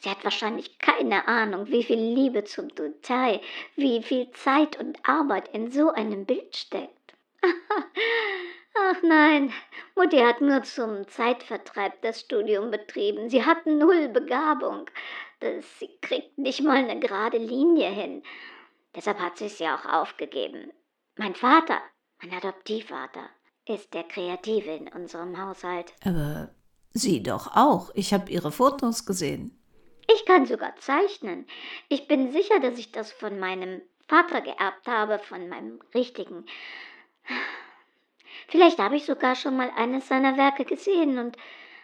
Sie 0.00 0.08
hat 0.08 0.24
wahrscheinlich 0.24 0.78
keine 0.78 1.28
Ahnung, 1.28 1.66
wie 1.68 1.84
viel 1.84 1.98
Liebe 1.98 2.44
zum 2.44 2.68
Detail, 2.74 3.40
wie 3.76 4.02
viel 4.02 4.30
Zeit 4.30 4.78
und 4.78 4.98
Arbeit 5.06 5.48
in 5.48 5.70
so 5.70 5.90
einem 5.90 6.24
Bild 6.24 6.56
steckt. 6.56 7.14
Ach 8.76 9.02
nein, 9.02 9.52
Mutti 9.94 10.18
hat 10.18 10.40
nur 10.40 10.62
zum 10.64 11.06
Zeitvertreib 11.06 12.02
das 12.02 12.20
Studium 12.20 12.70
betrieben. 12.70 13.28
Sie 13.28 13.44
hat 13.44 13.66
null 13.66 14.08
Begabung. 14.08 14.90
Sie 15.40 15.90
kriegt 16.00 16.36
nicht 16.38 16.62
mal 16.62 16.76
eine 16.76 16.98
gerade 16.98 17.38
Linie 17.38 17.90
hin. 17.90 18.22
Deshalb 18.96 19.18
hat 19.20 19.38
sie 19.38 19.46
es 19.46 19.58
ja 19.58 19.76
auch 19.76 19.84
aufgegeben. 19.84 20.72
Mein 21.16 21.34
Vater, 21.34 21.80
mein 22.20 22.32
Adoptivvater, 22.32 23.28
ist 23.66 23.94
der 23.94 24.04
Kreative 24.04 24.70
in 24.70 24.88
unserem 24.88 25.40
Haushalt. 25.40 25.92
Aber 26.04 26.50
Sie 26.96 27.22
doch 27.22 27.56
auch. 27.56 27.90
Ich 27.94 28.14
habe 28.14 28.30
Ihre 28.30 28.52
Fotos 28.52 29.04
gesehen. 29.04 29.60
Ich 30.12 30.24
kann 30.26 30.46
sogar 30.46 30.76
zeichnen. 30.76 31.46
Ich 31.88 32.06
bin 32.06 32.30
sicher, 32.30 32.60
dass 32.60 32.78
ich 32.78 32.92
das 32.92 33.10
von 33.12 33.38
meinem 33.38 33.82
Vater 34.06 34.40
geerbt 34.40 34.86
habe, 34.86 35.18
von 35.18 35.48
meinem 35.48 35.80
richtigen. 35.94 36.46
Vielleicht 38.48 38.78
habe 38.78 38.96
ich 38.96 39.04
sogar 39.04 39.34
schon 39.34 39.56
mal 39.56 39.70
eines 39.76 40.08
seiner 40.08 40.36
Werke 40.36 40.64
gesehen 40.64 41.18
und 41.18 41.36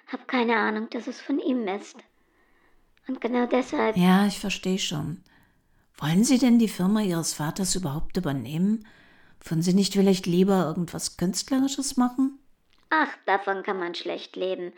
habe 0.07 0.25
keine 0.27 0.57
Ahnung, 0.57 0.89
dass 0.91 1.07
es 1.07 1.21
von 1.21 1.39
ihm 1.39 1.67
ist. 1.69 1.97
Und 3.07 3.21
genau 3.21 3.47
deshalb. 3.47 3.97
Ja, 3.97 4.27
ich 4.27 4.39
verstehe 4.39 4.79
schon. 4.79 5.23
Wollen 5.99 6.25
Sie 6.25 6.39
denn 6.39 6.59
die 6.59 6.69
Firma 6.69 7.01
Ihres 7.01 7.35
Vaters 7.35 7.75
überhaupt 7.75 8.17
übernehmen? 8.17 8.87
Würden 9.43 9.63
Sie 9.63 9.75
nicht 9.75 9.95
vielleicht 9.95 10.27
lieber 10.27 10.65
irgendwas 10.67 11.17
Künstlerisches 11.17 11.97
machen? 11.97 12.39
Ach, 12.91 13.09
davon 13.27 13.63
kann 13.63 13.79
man 13.79 13.95
schlecht 13.95 14.37
leben. 14.37 14.73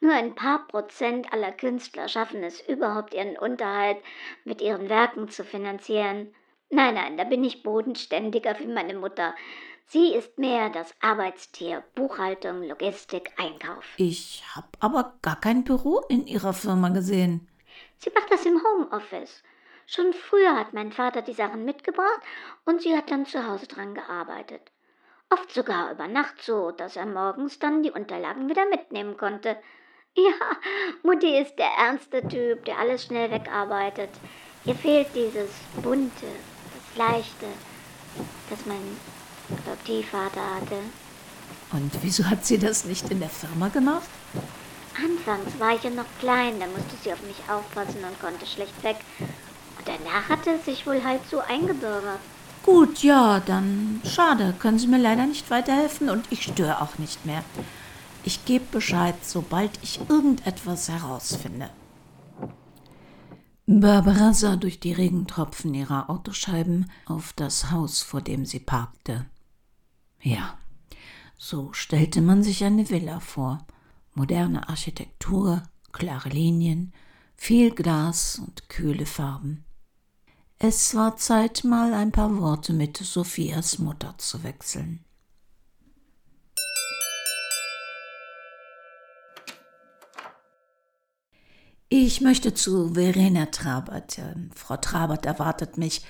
Nur 0.00 0.14
ein 0.14 0.34
paar 0.34 0.66
Prozent 0.66 1.32
aller 1.32 1.52
Künstler 1.52 2.08
schaffen 2.08 2.42
es 2.42 2.60
überhaupt, 2.66 3.12
ihren 3.12 3.36
Unterhalt 3.36 3.98
mit 4.44 4.62
ihren 4.62 4.88
Werken 4.88 5.28
zu 5.28 5.44
finanzieren. 5.44 6.34
Nein, 6.70 6.94
nein, 6.94 7.16
da 7.16 7.24
bin 7.24 7.44
ich 7.44 7.62
bodenständiger 7.62 8.58
wie 8.60 8.66
meine 8.66 8.94
Mutter. 8.94 9.34
Sie 9.92 10.14
ist 10.14 10.38
mehr 10.38 10.70
das 10.70 10.94
Arbeitstier, 11.00 11.82
Buchhaltung, 11.96 12.62
Logistik, 12.62 13.32
Einkauf. 13.36 13.84
Ich 13.96 14.44
habe 14.54 14.68
aber 14.78 15.14
gar 15.20 15.40
kein 15.40 15.64
Büro 15.64 16.04
in 16.08 16.28
Ihrer 16.28 16.52
Firma 16.52 16.90
gesehen. 16.90 17.48
Sie 17.98 18.10
macht 18.14 18.30
das 18.30 18.46
im 18.46 18.62
Homeoffice. 18.62 19.42
Schon 19.88 20.12
früher 20.12 20.56
hat 20.56 20.74
mein 20.74 20.92
Vater 20.92 21.22
die 21.22 21.32
Sachen 21.32 21.64
mitgebracht 21.64 22.20
und 22.66 22.82
sie 22.82 22.96
hat 22.96 23.10
dann 23.10 23.26
zu 23.26 23.44
Hause 23.48 23.66
dran 23.66 23.94
gearbeitet. 23.96 24.62
Oft 25.28 25.52
sogar 25.52 25.90
über 25.90 26.06
Nacht 26.06 26.40
so, 26.40 26.70
dass 26.70 26.94
er 26.94 27.06
morgens 27.06 27.58
dann 27.58 27.82
die 27.82 27.90
Unterlagen 27.90 28.48
wieder 28.48 28.66
mitnehmen 28.66 29.16
konnte. 29.16 29.56
Ja, 30.16 30.56
Mutti 31.04 31.36
ist 31.38 31.56
der 31.56 31.70
ernste 31.78 32.26
Typ, 32.26 32.64
der 32.64 32.78
alles 32.78 33.04
schnell 33.04 33.30
wegarbeitet. 33.30 34.10
Ihr 34.64 34.74
fehlt 34.74 35.08
dieses 35.14 35.50
Bunte, 35.82 36.26
das 36.26 36.96
Leichte, 36.96 37.46
das 38.48 38.66
mein 38.66 38.96
Adoptivvater 39.64 40.54
hatte. 40.56 40.76
Und 41.72 41.90
wieso 42.02 42.24
hat 42.24 42.44
sie 42.44 42.58
das 42.58 42.84
nicht 42.84 43.10
in 43.10 43.20
der 43.20 43.28
Firma 43.28 43.68
gemacht? 43.68 44.08
Anfangs 44.96 45.58
war 45.58 45.74
ich 45.74 45.82
ja 45.82 45.90
noch 45.90 46.04
klein, 46.18 46.58
da 46.58 46.66
musste 46.66 46.96
sie 47.02 47.12
auf 47.12 47.22
mich 47.22 47.36
aufpassen 47.48 48.02
und 48.04 48.20
konnte 48.20 48.46
schlecht 48.46 48.82
weg. 48.82 48.96
Und 49.18 49.86
danach 49.86 50.28
hatte 50.28 50.50
es 50.50 50.64
sich 50.64 50.86
wohl 50.86 51.02
halt 51.02 51.20
so 51.30 51.40
eingebürgert. 51.40 52.18
Gut, 52.62 53.02
ja, 53.02 53.40
dann 53.40 54.02
schade. 54.04 54.54
Können 54.58 54.78
Sie 54.78 54.86
mir 54.86 54.98
leider 54.98 55.26
nicht 55.26 55.50
weiterhelfen 55.50 56.10
und 56.10 56.26
ich 56.30 56.42
störe 56.42 56.82
auch 56.82 56.98
nicht 56.98 57.24
mehr. 57.24 57.42
Ich 58.22 58.44
gebe 58.44 58.66
Bescheid, 58.70 59.14
sobald 59.22 59.70
ich 59.82 60.00
irgendetwas 60.08 60.90
herausfinde. 60.90 61.70
Barbara 63.66 64.34
sah 64.34 64.56
durch 64.56 64.80
die 64.80 64.92
Regentropfen 64.92 65.72
ihrer 65.72 66.10
Autoscheiben 66.10 66.90
auf 67.06 67.32
das 67.34 67.70
Haus, 67.70 68.02
vor 68.02 68.20
dem 68.20 68.44
sie 68.44 68.58
parkte. 68.58 69.26
Ja, 70.22 70.58
so 71.36 71.72
stellte 71.72 72.20
man 72.20 72.42
sich 72.42 72.64
eine 72.64 72.90
Villa 72.90 73.20
vor. 73.20 73.66
Moderne 74.14 74.68
Architektur, 74.68 75.62
klare 75.92 76.28
Linien, 76.28 76.92
viel 77.36 77.70
Glas 77.70 78.38
und 78.38 78.68
kühle 78.68 79.06
Farben. 79.06 79.64
Es 80.58 80.94
war 80.94 81.16
Zeit, 81.16 81.64
mal 81.64 81.94
ein 81.94 82.12
paar 82.12 82.38
Worte 82.38 82.74
mit 82.74 82.98
Sophias 82.98 83.78
Mutter 83.78 84.14
zu 84.18 84.42
wechseln. 84.42 85.04
Ich 91.88 92.20
möchte 92.20 92.52
zu 92.52 92.92
Verena 92.92 93.46
Trabert. 93.46 94.20
Frau 94.54 94.76
Trabert 94.76 95.24
erwartet 95.24 95.78
mich. 95.78 96.04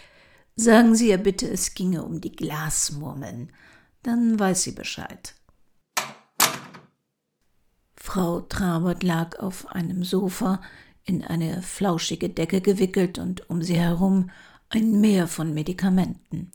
Sagen 0.57 0.95
Sie 0.97 1.09
ihr 1.09 1.19
bitte, 1.19 1.49
es 1.49 1.75
ginge 1.75 2.03
um 2.03 2.21
die 2.21 2.33
Glasmurmeln. 2.33 3.53
Dann 4.03 4.39
weiß 4.39 4.63
sie 4.63 4.73
Bescheid. 4.73 5.35
Frau 7.97 8.41
Trabert 8.41 9.03
lag 9.03 9.39
auf 9.39 9.69
einem 9.69 10.05
Sofa, 10.05 10.61
in 11.05 11.25
eine 11.25 11.63
flauschige 11.63 12.29
Decke 12.29 12.61
gewickelt 12.61 13.19
und 13.19 13.49
um 13.51 13.63
sie 13.63 13.79
herum 13.79 14.31
ein 14.69 15.01
Meer 15.01 15.29
von 15.29 15.53
Medikamenten. 15.53 16.53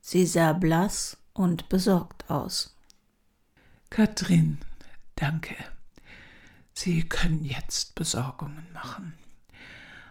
Sie 0.00 0.26
sah 0.26 0.52
blass 0.52 1.16
und 1.32 1.68
besorgt 1.68 2.28
aus. 2.28 2.76
Katrin, 3.90 4.58
danke. 5.16 5.54
Sie 6.72 7.08
können 7.08 7.44
jetzt 7.44 7.94
Besorgungen 7.94 8.66
machen. 8.72 9.14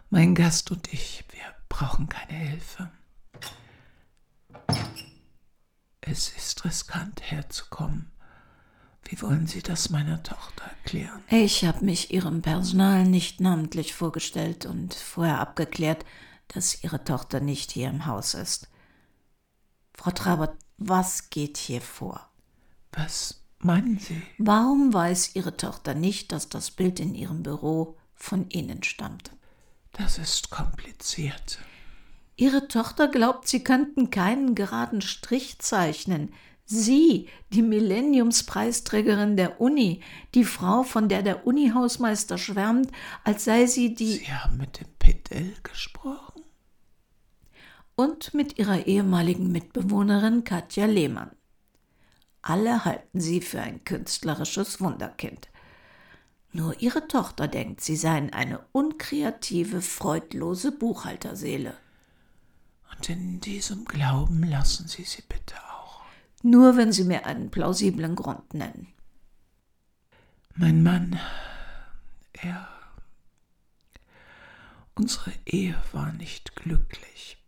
Mein 0.10 0.36
Gast 0.36 0.72
und 0.72 0.92
ich, 0.94 1.24
wir 1.32 1.44
brauchen 1.68 2.10
keine 2.10 2.34
Hilfe. 2.34 2.92
Es 6.12 6.30
ist 6.30 6.66
riskant 6.66 7.22
herzukommen. 7.22 8.12
Wie 9.04 9.22
wollen 9.22 9.46
Sie 9.46 9.62
das 9.62 9.92
meiner 9.92 10.24
Tochter 10.24 10.64
erklären? 10.64 11.24
Ich 11.30 11.66
habe 11.66 11.86
mich 11.86 12.12
Ihrem 12.12 12.42
Personal 12.42 13.06
nicht 13.06 13.42
namentlich 13.42 13.94
vorgestellt 13.94 14.66
und 14.66 14.96
vorher 14.96 15.40
abgeklärt, 15.40 16.06
dass 16.48 16.84
Ihre 16.84 17.04
Tochter 17.04 17.40
nicht 17.40 17.72
hier 17.72 17.90
im 17.90 18.08
Haus 18.08 18.34
ist. 18.34 18.70
Frau 19.94 20.10
Trabert, 20.10 20.58
was 20.78 21.30
geht 21.30 21.58
hier 21.58 21.82
vor? 21.82 22.28
Was 22.92 23.44
meinen 23.60 24.00
Sie? 24.00 24.22
Warum 24.40 24.92
weiß 24.94 25.36
Ihre 25.36 25.58
Tochter 25.58 25.94
nicht, 25.94 26.32
dass 26.32 26.50
das 26.50 26.72
Bild 26.72 27.00
in 27.00 27.14
Ihrem 27.14 27.44
Büro 27.44 27.98
von 28.16 28.50
Ihnen 28.50 28.82
stammt? 28.82 29.32
Das 29.92 30.18
ist 30.18 30.50
kompliziert. 30.50 31.60
Ihre 32.40 32.70
Tochter 32.70 33.10
glaubt, 33.10 33.50
Sie 33.50 33.66
könnten 33.66 34.12
keinen 34.12 34.56
geraden 34.56 35.02
Strich 35.02 35.60
zeichnen. 35.60 36.34
Sie, 36.64 37.28
die 37.52 37.62
Millenniumspreisträgerin 37.62 39.36
der 39.36 39.60
Uni, 39.60 40.02
die 40.36 40.46
Frau, 40.46 40.84
von 40.84 41.10
der 41.10 41.22
der 41.22 41.46
Unihausmeister 41.46 42.38
schwärmt, 42.38 42.94
als 43.26 43.44
sei 43.44 43.66
sie 43.66 43.94
die. 43.94 44.20
Sie 44.20 44.32
haben 44.32 44.56
mit 44.56 44.80
dem 44.80 44.88
Pedell 45.00 45.54
gesprochen? 45.64 46.44
Und 47.98 48.34
mit 48.34 48.58
ihrer 48.58 48.88
ehemaligen 48.88 49.52
Mitbewohnerin 49.52 50.46
Katja 50.46 50.86
Lehmann. 50.86 51.32
Alle 52.42 52.86
halten 52.86 53.20
sie 53.20 53.42
für 53.42 53.60
ein 53.60 53.84
künstlerisches 53.84 54.80
Wunderkind. 54.80 55.50
Nur 56.54 56.80
ihre 56.82 57.06
Tochter 57.10 57.50
denkt, 57.50 57.82
sie 57.82 57.98
seien 57.98 58.32
eine 58.32 58.62
unkreative, 58.72 59.82
freudlose 59.82 60.72
Buchhalterseele. 60.72 61.76
Und 62.92 63.10
in 63.10 63.40
diesem 63.40 63.86
Glauben 63.86 64.44
lassen 64.44 64.88
Sie 64.88 65.04
sie 65.04 65.22
bitte 65.22 65.56
auch. 65.72 66.02
Nur 66.42 66.78
wenn 66.78 66.92
Sie 66.92 67.04
mir 67.04 67.26
einen 67.26 67.52
plausiblen 67.52 68.16
Grund 68.16 68.54
nennen. 68.54 68.94
Mein 70.56 70.84
Mann, 70.84 71.20
er. 72.34 72.68
Unsere 74.96 75.32
Ehe 75.46 75.82
war 75.94 76.12
nicht 76.12 76.56
glücklich, 76.58 77.42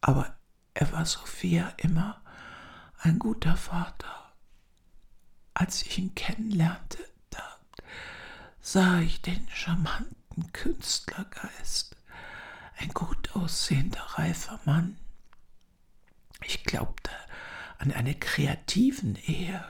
aber 0.00 0.36
er 0.74 0.92
war 0.92 1.04
Sophia 1.04 1.72
immer 1.78 2.22
ein 2.98 3.18
guter 3.18 3.56
Vater. 3.56 4.32
Als 5.54 5.82
ich 5.82 5.98
ihn 5.98 6.14
kennenlernte, 6.14 6.98
da 7.30 7.42
sah 8.60 9.00
ich 9.00 9.20
den 9.22 9.48
charmanten 9.48 10.52
Künstlergeist, 10.52 11.93
ein 12.76 12.88
gut 12.90 13.34
aussehender, 13.34 14.00
reifer 14.00 14.60
Mann. 14.64 14.96
Ich 16.44 16.64
glaubte 16.64 17.10
an 17.78 17.92
eine 17.92 18.14
kreativen 18.14 19.16
Ehe, 19.16 19.64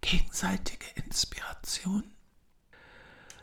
gegenseitige 0.00 0.86
Inspiration. 0.94 2.04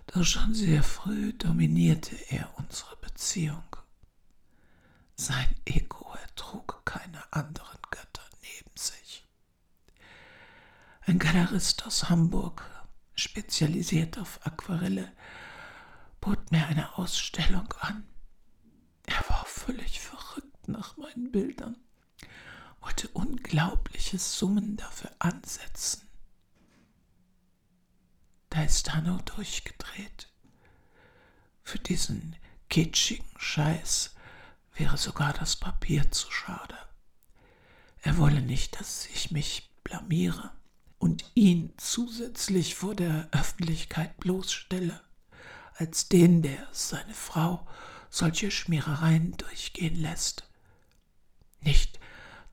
Doch 0.08 0.24
schon 0.24 0.54
sehr 0.54 0.84
früh 0.84 1.34
dominierte 1.34 2.16
er 2.30 2.52
unsere 2.58 2.96
Beziehung. 2.98 3.64
Sein 5.16 5.56
Ego 5.66 6.14
ertrug 6.22 6.82
keine 6.86 7.22
anderen 7.34 7.80
Götter 7.90 8.24
neben 8.42 8.76
sich. 8.78 9.24
Ein 11.02 11.20
Galerist 11.20 11.86
aus 11.86 12.10
Hamburg, 12.10 12.64
spezialisiert 13.16 14.18
auf 14.18 14.46
Aquarelle, 14.46 15.12
bot 16.20 16.52
mir 16.52 16.66
eine 16.68 16.98
Ausstellung 16.98 17.72
an. 17.80 18.04
Völlig 19.66 20.00
verrückt 20.00 20.68
nach 20.68 20.96
meinen 20.96 21.32
Bildern, 21.32 21.76
wollte 22.82 23.08
unglaubliche 23.08 24.20
Summen 24.20 24.78
dafür 24.78 25.10
ansetzen. 25.18 26.08
Da 28.52 28.64
ist 28.64 28.94
Hanno 28.94 29.18
durchgedreht. 29.26 30.30
Für 31.64 31.80
diesen 31.80 32.36
kitschigen 32.70 33.26
Scheiß 33.38 34.14
wäre 34.76 34.98
sogar 35.00 35.34
das 35.34 35.56
Papier 35.56 36.12
zu 36.12 36.30
schade. 36.30 36.78
Er 38.04 38.20
wolle 38.20 38.44
nicht, 38.44 38.80
dass 38.80 39.08
ich 39.08 39.32
mich 39.32 39.72
blamiere 39.84 40.52
und 41.00 41.26
ihn 41.34 41.74
zusätzlich 41.78 42.76
vor 42.76 42.94
der 42.94 43.30
Öffentlichkeit 43.32 44.16
bloßstelle, 44.18 45.02
als 45.74 46.08
den, 46.08 46.44
der 46.44 46.68
seine 46.72 47.16
Frau 47.16 47.68
solche 48.16 48.52
Schmierereien 48.52 49.36
durchgehen 49.38 49.96
lässt. 49.96 50.48
Nicht, 51.62 52.00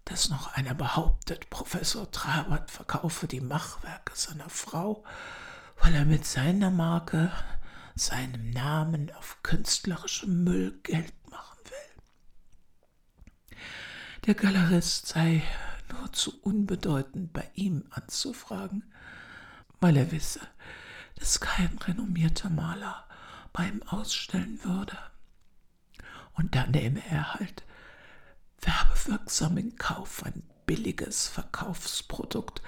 dass 0.05 0.29
noch 0.29 0.53
einer 0.55 0.75
behauptet, 0.75 1.51
Professor 1.51 2.11
Trabert 2.11 2.71
verkaufe 2.71 3.29
die 3.29 3.41
Machwerke 3.41 4.13
seiner 4.17 4.49
Frau 4.49 5.05
weil 5.83 5.95
er 5.95 6.05
mit 6.05 6.25
seiner 6.25 6.71
Marke, 6.71 7.33
seinem 7.97 8.51
Namen 8.51 9.13
auf 9.15 9.43
künstlerischem 9.43 10.45
Müll 10.45 10.79
Geld 10.85 11.13
machen 11.29 11.59
will. 11.65 13.57
Der 14.27 14.35
Galerist 14.35 15.09
sei 15.09 15.43
nur 15.91 16.13
zu 16.13 16.41
unbedeutend 16.43 17.33
bei 17.33 17.51
ihm 17.55 17.85
anzufragen, 17.91 18.93
weil 19.81 19.97
er 19.97 20.13
wisse, 20.13 20.41
dass 21.17 21.41
kein 21.41 21.77
renommierter 21.79 22.49
Maler 22.49 23.05
bei 23.53 23.67
ihm 23.69 23.83
ausstellen 23.83 24.61
würde. 24.63 24.97
Und 26.35 26.55
da 26.55 26.67
nehme 26.67 27.03
er 27.11 27.35
halt 27.35 27.65
werbewirksam 28.61 29.59
in 29.59 29.77
Kauf 29.77 30.23
ein 30.25 30.43
billiges 30.67 31.29
Verkaufsprodukt 31.29 32.63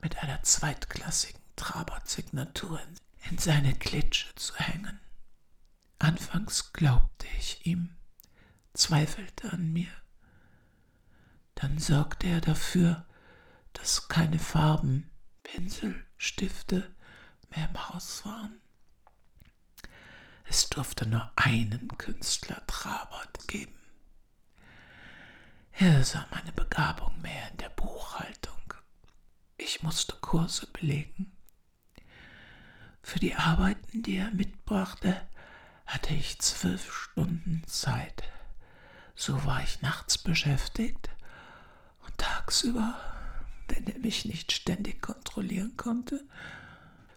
mit 0.00 0.18
einer 0.22 0.42
zweitklassigen 0.42 1.40
Trabert-Signaturen 1.56 2.98
in 3.30 3.38
seine 3.38 3.74
Klitsche 3.74 4.32
zu 4.36 4.54
hängen. 4.56 5.00
Anfangs 5.98 6.72
glaubte 6.72 7.26
ich 7.38 7.66
ihm, 7.66 7.96
zweifelte 8.74 9.52
an 9.52 9.72
mir. 9.72 9.90
Dann 11.56 11.78
sorgte 11.78 12.28
er 12.28 12.40
dafür, 12.40 13.04
dass 13.72 14.08
keine 14.08 14.38
Farben, 14.38 15.10
Pinsel, 15.42 16.06
Stifte 16.16 16.94
mehr 17.50 17.68
im 17.68 17.88
Haus 17.88 18.24
waren. 18.24 18.60
Es 20.48 20.68
durfte 20.70 21.06
nur 21.06 21.30
einen 21.36 21.88
Künstler 21.98 22.66
Trabert 22.66 23.46
geben. 23.48 23.78
Er 25.72 26.02
sah 26.04 26.26
meine 26.30 26.52
Begabung 26.52 27.20
mehr 27.20 27.50
in 27.50 27.58
der 27.58 27.68
Buchhaltung. 27.68 28.74
Ich 29.58 29.82
musste 29.82 30.14
Kurse 30.16 30.66
belegen. 30.72 31.36
Für 33.02 33.18
die 33.18 33.34
Arbeiten, 33.34 34.02
die 34.02 34.16
er 34.16 34.30
mitbrachte, 34.30 35.20
hatte 35.86 36.14
ich 36.14 36.40
zwölf 36.40 36.92
Stunden 36.92 37.62
Zeit. 37.66 38.22
So 39.14 39.44
war 39.44 39.62
ich 39.62 39.82
nachts 39.82 40.18
beschäftigt 40.18 41.10
und 42.06 42.16
tagsüber, 42.18 42.98
wenn 43.68 43.86
er 43.86 43.98
mich 43.98 44.24
nicht 44.24 44.52
ständig 44.52 45.02
kontrollieren 45.02 45.76
konnte, 45.76 46.24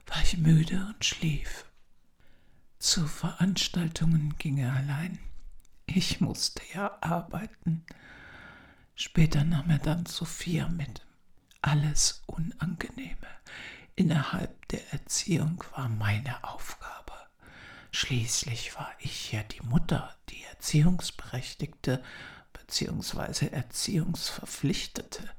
war 0.07 0.21
ich 0.21 0.37
müde 0.37 0.85
und 0.93 1.05
schlief. 1.05 1.65
Zu 2.81 3.05
Veranstaltungen 3.05 4.39
ging 4.39 4.57
er 4.57 4.73
allein. 4.73 5.19
Ich 5.85 6.19
musste 6.19 6.63
ja 6.73 6.97
arbeiten. 7.01 7.85
Später 8.95 9.43
nahm 9.43 9.69
er 9.69 9.77
dann 9.77 10.07
Sophia 10.07 10.67
mit. 10.67 11.05
Alles 11.61 12.23
Unangenehme 12.25 13.27
innerhalb 13.95 14.67
der 14.69 14.93
Erziehung 14.93 15.63
war 15.75 15.89
meine 15.89 16.43
Aufgabe. 16.43 17.13
Schließlich 17.91 18.75
war 18.75 18.91
ich 18.97 19.31
ja 19.31 19.43
die 19.43 19.61
Mutter, 19.61 20.15
die 20.29 20.43
Erziehungsberechtigte 20.45 22.01
bzw. 22.51 23.49
Erziehungsverpflichtete. 23.49 25.29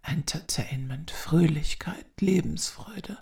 Entertainment, 0.00 1.10
Fröhlichkeit, 1.10 2.06
Lebensfreude, 2.18 3.18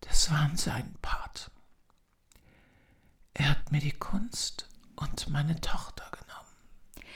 das 0.00 0.30
waren 0.30 0.56
sein 0.56 0.94
Part. 1.02 1.25
Er 3.38 3.50
hat 3.50 3.70
mir 3.70 3.80
die 3.80 3.92
Kunst 3.92 4.66
und 4.94 5.28
meine 5.28 5.60
Tochter 5.60 6.10
genommen. 6.10 7.06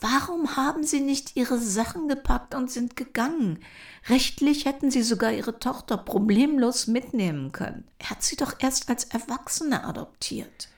Warum 0.00 0.56
haben 0.56 0.82
Sie 0.82 1.00
nicht 1.00 1.36
Ihre 1.36 1.60
Sachen 1.60 2.08
gepackt 2.08 2.56
und 2.56 2.72
sind 2.72 2.96
gegangen? 2.96 3.60
Rechtlich 4.08 4.64
hätten 4.64 4.90
Sie 4.90 5.04
sogar 5.04 5.30
Ihre 5.30 5.60
Tochter 5.60 5.96
problemlos 5.96 6.88
mitnehmen 6.88 7.52
können. 7.52 7.86
Er 7.98 8.10
hat 8.10 8.24
sie 8.24 8.34
doch 8.34 8.54
erst 8.58 8.88
als 8.88 9.04
Erwachsene 9.04 9.84
adoptiert. 9.84 10.68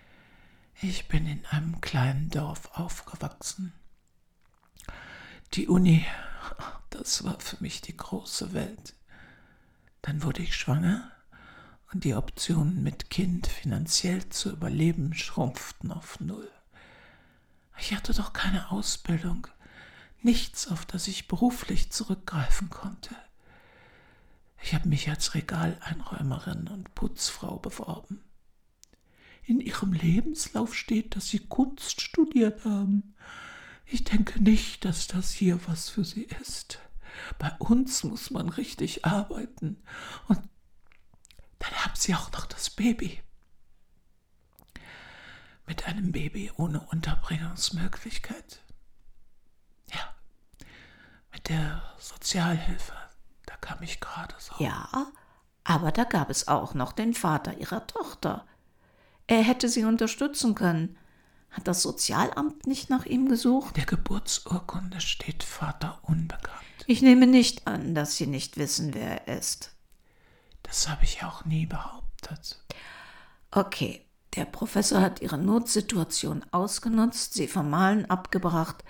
Ich 0.82 1.08
bin 1.08 1.26
in 1.26 1.46
einem 1.46 1.80
kleinen 1.80 2.28
Dorf 2.28 2.68
aufgewachsen. 2.74 3.72
Die 5.54 5.68
Uni, 5.68 6.04
das 6.90 7.24
war 7.24 7.40
für 7.40 7.56
mich 7.60 7.80
die 7.80 7.96
große 7.96 8.52
Welt. 8.52 8.94
Dann 10.02 10.22
wurde 10.22 10.42
ich 10.42 10.54
schwanger 10.54 11.10
und 11.92 12.04
die 12.04 12.14
Optionen 12.14 12.82
mit 12.82 13.10
Kind 13.10 13.46
finanziell 13.46 14.28
zu 14.28 14.50
überleben 14.50 15.14
schrumpften 15.14 15.92
auf 15.92 16.20
Null. 16.20 16.50
Ich 17.78 17.94
hatte 17.94 18.14
doch 18.14 18.32
keine 18.32 18.70
Ausbildung, 18.70 19.46
nichts, 20.20 20.68
auf 20.68 20.86
das 20.86 21.08
ich 21.08 21.28
beruflich 21.28 21.90
zurückgreifen 21.90 22.70
konnte. 22.70 23.14
Ich 24.62 24.74
habe 24.74 24.88
mich 24.88 25.10
als 25.10 25.34
Regaleinräumerin 25.34 26.68
und 26.68 26.94
Putzfrau 26.94 27.58
beworben. 27.58 28.22
In 29.44 29.60
ihrem 29.60 29.92
Lebenslauf 29.92 30.74
steht, 30.74 31.16
dass 31.16 31.28
sie 31.28 31.40
Kunst 31.40 32.00
studiert 32.00 32.64
haben. 32.64 33.14
Ich 33.86 34.04
denke 34.04 34.40
nicht, 34.40 34.84
dass 34.84 35.08
das 35.08 35.32
hier 35.32 35.58
was 35.66 35.88
für 35.88 36.04
sie 36.04 36.28
ist. 36.40 36.78
Bei 37.38 37.50
uns 37.58 38.04
muss 38.04 38.30
man 38.30 38.48
richtig 38.48 39.04
arbeiten. 39.04 39.82
Und 40.28 40.38
dann 41.62 41.84
haben 41.84 41.94
sie 41.94 42.14
auch 42.14 42.30
noch 42.32 42.46
das 42.46 42.70
Baby 42.70 43.22
mit 45.66 45.86
einem 45.86 46.12
Baby 46.12 46.50
ohne 46.56 46.80
Unterbringungsmöglichkeit. 46.80 48.60
Ja, 49.92 50.14
mit 51.32 51.48
der 51.48 51.82
Sozialhilfe, 51.98 52.92
da 53.46 53.56
kam 53.56 53.82
ich 53.82 54.00
gerade 54.00 54.34
so. 54.38 54.54
Ja, 54.58 54.88
aber 55.64 55.92
da 55.92 56.04
gab 56.04 56.30
es 56.30 56.48
auch 56.48 56.74
noch 56.74 56.92
den 56.92 57.14
Vater 57.14 57.56
ihrer 57.56 57.86
Tochter. 57.86 58.46
Er 59.26 59.42
hätte 59.42 59.68
sie 59.68 59.84
unterstützen 59.84 60.54
können. 60.54 60.98
Hat 61.50 61.68
das 61.68 61.82
Sozialamt 61.82 62.66
nicht 62.66 62.90
nach 62.90 63.06
ihm 63.06 63.28
gesucht? 63.28 63.68
In 63.68 63.74
der 63.74 63.86
Geburtsurkunde 63.86 65.00
steht 65.00 65.42
Vater 65.42 66.00
unbekannt. 66.02 66.58
Ich 66.86 67.02
nehme 67.02 67.26
nicht 67.26 67.66
an, 67.66 67.94
dass 67.94 68.16
Sie 68.16 68.26
nicht 68.26 68.56
wissen, 68.56 68.94
wer 68.94 69.28
er 69.28 69.38
ist. 69.38 69.74
Das 70.72 70.88
habe 70.88 71.04
ich 71.04 71.22
auch 71.22 71.44
nie 71.44 71.66
behauptet. 71.66 72.58
Okay, 73.50 74.06
der 74.36 74.46
Professor 74.46 75.02
hat 75.02 75.20
ihre 75.20 75.36
Notsituation 75.36 76.46
ausgenutzt, 76.50 77.34
sie 77.34 77.46
vom 77.46 77.68
Malen 77.68 78.08
abgebracht, 78.08 78.82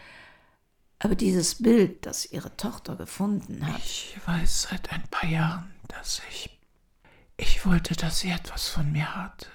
aber 1.00 1.16
dieses 1.16 1.60
Bild, 1.60 2.06
das 2.06 2.24
ihre 2.24 2.56
Tochter 2.56 2.94
gefunden 2.94 3.66
hat. 3.66 3.80
Ich 3.80 4.16
weiß 4.24 4.68
seit 4.70 4.92
ein 4.92 5.02
paar 5.08 5.28
Jahren, 5.28 5.74
dass 5.88 6.22
ich. 6.30 6.56
Ich 7.36 7.66
wollte, 7.66 7.96
dass 7.96 8.20
sie 8.20 8.30
etwas 8.30 8.68
von 8.68 8.92
mir 8.92 9.16
hatte. 9.16 9.48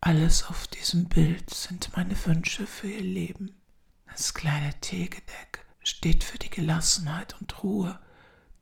Alles 0.00 0.44
auf 0.46 0.68
diesem 0.68 1.10
Bild 1.10 1.50
sind 1.50 1.94
meine 1.94 2.16
Wünsche 2.24 2.66
für 2.66 2.88
ihr 2.88 3.02
Leben. 3.02 3.60
Das 4.06 4.32
kleine 4.32 4.72
Teegedeck 4.80 5.66
steht 5.80 6.24
für 6.24 6.38
die 6.38 6.48
Gelassenheit 6.48 7.36
und 7.38 7.62
Ruhe, 7.62 8.00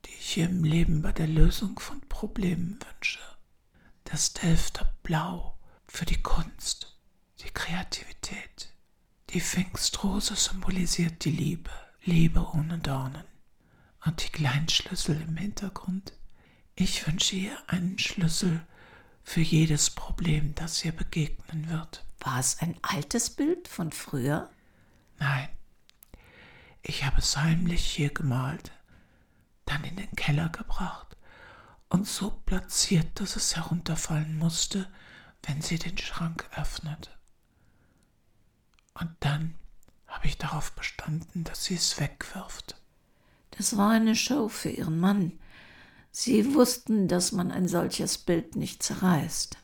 die 0.06 0.12
ich 0.18 0.36
ihr 0.36 0.48
im 0.48 0.64
Leben 0.64 1.02
bei 1.02 1.12
der 1.12 1.26
Lösung 1.26 1.78
von 1.78 2.00
Problemen 2.08 2.78
wünsche. 2.80 3.20
Das 4.04 4.32
Delfter 4.32 4.94
Blau 5.02 5.58
für 5.86 6.06
die 6.06 6.22
Kunst, 6.22 6.98
die 7.42 7.50
Kreativität. 7.50 8.72
Die 9.30 9.40
Pfingstrose 9.40 10.36
symbolisiert 10.36 11.24
die 11.24 11.32
Liebe. 11.32 11.70
Liebe 12.04 12.46
ohne 12.54 12.78
Dornen. 12.78 13.24
Und 14.04 14.24
die 14.24 14.30
kleinen 14.30 14.68
Schlüssel 14.68 15.20
im 15.20 15.36
Hintergrund. 15.36 16.12
Ich 16.76 17.06
wünsche 17.06 17.34
ihr 17.34 17.58
einen 17.66 17.98
Schlüssel 17.98 18.64
für 19.24 19.40
jedes 19.40 19.90
Problem, 19.90 20.54
das 20.54 20.84
ihr 20.84 20.92
begegnen 20.92 21.68
wird. 21.68 22.04
War 22.20 22.38
es 22.38 22.60
ein 22.60 22.78
altes 22.82 23.30
Bild 23.30 23.66
von 23.66 23.90
früher? 23.90 24.48
Nein, 25.18 25.48
ich 26.88 27.04
habe 27.04 27.18
es 27.18 27.36
heimlich 27.36 27.84
hier 27.84 28.10
gemalt, 28.10 28.70
dann 29.66 29.84
in 29.84 29.96
den 29.96 30.10
Keller 30.16 30.48
gebracht 30.48 31.16
und 31.88 32.06
so 32.06 32.30
platziert, 32.46 33.20
dass 33.20 33.36
es 33.36 33.56
herunterfallen 33.56 34.38
musste, 34.38 34.90
wenn 35.42 35.62
sie 35.62 35.78
den 35.78 35.98
Schrank 35.98 36.48
öffnete. 36.56 37.10
Und 38.94 39.10
dann 39.20 39.54
habe 40.06 40.26
ich 40.26 40.38
darauf 40.38 40.72
bestanden, 40.72 41.44
dass 41.44 41.64
sie 41.64 41.74
es 41.74 42.00
wegwirft. 42.00 42.80
Das 43.52 43.76
war 43.76 43.90
eine 43.90 44.16
Show 44.16 44.48
für 44.48 44.70
ihren 44.70 44.98
Mann. 44.98 45.38
Sie 46.10 46.54
wussten, 46.54 47.08
dass 47.08 47.32
man 47.32 47.52
ein 47.52 47.68
solches 47.68 48.18
Bild 48.18 48.56
nicht 48.56 48.82
zerreißt. 48.82 49.58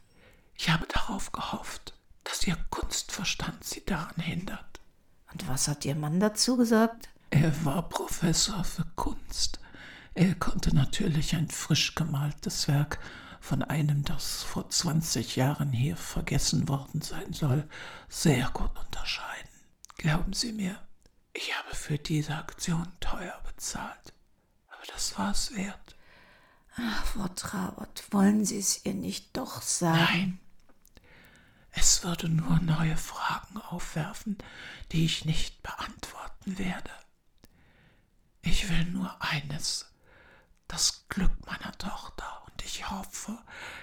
Ich 0.55 0.71
habe 0.71 0.87
darauf 0.87 1.33
gehofft, 1.33 1.95
dass 2.25 2.47
ihr 2.47 2.57
Kunstverstand 2.71 3.65
sie 3.65 3.85
daran 3.85 4.17
hindert. 4.17 4.81
Und 5.33 5.49
was 5.49 5.67
hat 5.67 5.85
Ihr 5.85 5.95
Mann 5.95 6.21
dazu 6.21 6.57
gesagt? 6.57 7.09
Er 7.31 7.65
war 7.65 7.89
Professor 7.89 8.63
für 8.65 8.85
Kunst. 8.97 9.61
Er 10.15 10.35
konnte 10.35 10.75
natürlich 10.75 11.35
ein 11.35 11.49
frisch 11.49 11.95
gemaltes 11.95 12.69
Werk 12.69 12.99
von 13.41 13.63
einem, 13.63 14.05
das 14.05 14.43
vor 14.43 14.69
20 14.69 15.37
Jahren 15.37 15.73
hier 15.73 15.97
vergessen 15.97 16.69
worden 16.69 17.01
sein 17.01 17.33
soll, 17.33 17.69
sehr 18.09 18.51
gut 18.51 18.71
unterscheiden. 18.79 19.49
Glauben 19.97 20.33
Sie 20.33 20.53
mir, 20.53 20.79
ich 21.33 21.57
habe 21.57 21.75
für 21.75 21.99
diese 21.99 22.37
Aktion 22.37 22.87
teuer 23.01 23.41
bezahlt. 23.47 24.13
Aber 24.69 24.83
das 24.93 25.19
war 25.19 25.33
es 25.33 25.57
wert. 25.57 25.97
Ach, 26.77 27.05
Frau 27.07 27.29
Trabert, 27.29 28.05
wollen 28.11 28.45
Sie 28.45 28.59
es 28.59 28.85
ihr 28.85 28.95
nicht 28.95 29.37
doch 29.37 29.63
sagen? 29.63 29.99
Nein. 30.03 30.39
Es 31.73 32.05
würde 32.05 32.29
nur 32.29 32.59
neue 32.61 32.97
Fragen 32.99 33.57
aufwerfen, 33.57 34.37
die 34.93 35.07
ich 35.07 35.25
nicht 35.25 35.63
beantworten 35.63 36.59
werde. 36.59 36.91
Ich 38.43 38.69
will 38.69 38.85
nur 38.87 39.17
eines, 39.23 39.92
das 40.73 41.05
Glück 41.11 41.33
meiner 41.47 41.73
Tochter, 41.77 42.43
und 42.47 42.65
ich 42.65 42.91
hoffe, 42.91 43.39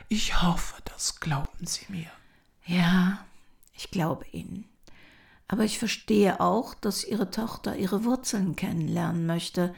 ich 0.07 0.41
hoffe, 0.41 0.81
das 0.85 1.19
glauben 1.19 1.67
Sie 1.67 1.85
mir. 1.87 2.09
Ja, 2.65 3.23
ich 3.73 3.91
glaube 3.91 4.25
Ihnen. 4.31 4.67
Aber 5.47 5.63
ich 5.63 5.77
verstehe 5.77 6.39
auch, 6.39 6.73
dass 6.73 7.03
Ihre 7.03 7.29
Tochter 7.29 7.75
ihre 7.75 8.05
Wurzeln 8.05 8.55
kennenlernen 8.55 9.27
möchte, 9.27 9.73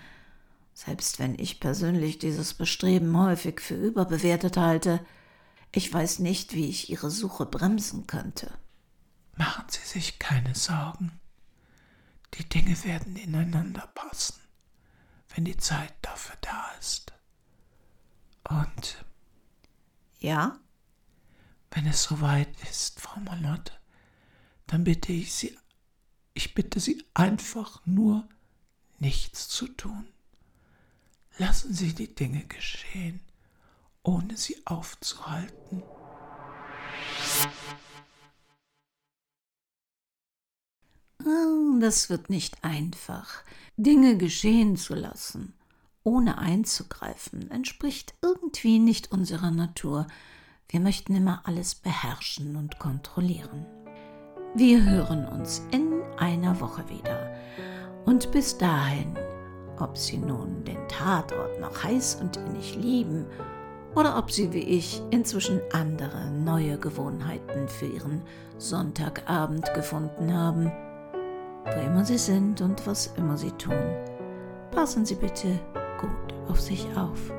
selbst 0.73 1.19
wenn 1.19 1.37
ich 1.37 1.59
persönlich 1.59 2.17
dieses 2.17 2.53
Bestreben 2.53 3.17
häufig 3.17 3.59
für 3.59 3.75
überbewertet 3.75 4.55
halte. 4.55 5.05
Ich 5.73 5.93
weiß 5.93 6.19
nicht, 6.19 6.53
wie 6.53 6.69
ich 6.69 6.89
Ihre 6.89 7.11
Suche 7.11 7.45
bremsen 7.45 8.07
könnte. 8.07 8.51
Machen 9.35 9.65
Sie 9.67 9.85
sich 9.85 10.17
keine 10.17 10.55
Sorgen. 10.55 11.19
Die 12.35 12.47
Dinge 12.47 12.81
werden 12.85 13.17
ineinander 13.17 13.87
passen, 13.93 14.40
wenn 15.35 15.45
die 15.45 15.57
Zeit 15.57 15.93
dafür 16.01 16.35
da 16.41 16.71
ist. 16.79 17.13
Und 18.49 19.03
Ja? 20.19 20.59
wenn 21.71 21.85
es 21.87 22.03
soweit 22.03 22.49
ist, 22.69 22.99
Frau 22.99 23.19
Malotte, 23.21 23.73
dann 24.67 24.83
bitte 24.83 25.11
ich 25.13 25.33
Sie, 25.33 25.57
ich 26.33 26.53
bitte 26.53 26.79
Sie 26.79 27.03
einfach 27.13 27.81
nur, 27.85 28.27
nichts 28.99 29.47
zu 29.49 29.67
tun. 29.67 30.07
Lassen 31.37 31.73
Sie 31.73 31.93
die 31.95 32.13
Dinge 32.13 32.45
geschehen, 32.45 33.21
ohne 34.03 34.37
sie 34.37 34.61
aufzuhalten. 34.65 35.81
Ah, 41.23 41.79
Das 41.79 42.09
wird 42.09 42.29
nicht 42.29 42.63
einfach. 42.63 43.43
Dinge 43.77 44.17
geschehen 44.17 44.75
zu 44.75 44.93
lassen, 44.93 45.53
ohne 46.03 46.37
einzugreifen, 46.37 47.49
entspricht 47.51 48.13
irgendwie 48.21 48.79
nicht 48.79 49.11
unserer 49.11 49.51
Natur. 49.51 50.07
Wir 50.67 50.79
möchten 50.79 51.15
immer 51.15 51.41
alles 51.45 51.75
beherrschen 51.75 52.55
und 52.55 52.79
kontrollieren. 52.79 53.65
Wir 54.55 54.83
hören 54.83 55.25
uns 55.25 55.65
in 55.71 56.01
einer 56.17 56.59
Woche 56.59 56.87
wieder. 56.89 57.33
Und 58.05 58.31
bis 58.31 58.57
dahin, 58.57 59.17
ob 59.79 59.97
Sie 59.97 60.17
nun 60.17 60.63
den 60.65 60.87
Tatort 60.87 61.59
noch 61.59 61.83
heiß 61.83 62.15
und 62.15 62.37
innig 62.37 62.75
lieben 62.75 63.25
oder 63.95 64.17
ob 64.17 64.31
Sie 64.31 64.51
wie 64.53 64.59
ich 64.59 65.01
inzwischen 65.11 65.61
andere 65.71 66.29
neue 66.29 66.77
Gewohnheiten 66.77 67.67
für 67.67 67.87
Ihren 67.87 68.21
Sonntagabend 68.57 69.73
gefunden 69.73 70.33
haben, 70.33 70.71
wo 71.65 71.79
immer 71.79 72.05
Sie 72.05 72.17
sind 72.17 72.61
und 72.61 72.85
was 72.85 73.07
immer 73.17 73.37
Sie 73.37 73.51
tun, 73.51 73.95
passen 74.71 75.05
Sie 75.05 75.15
bitte 75.15 75.59
gut 75.99 76.49
auf 76.49 76.59
sich 76.59 76.85
auf. 76.95 77.31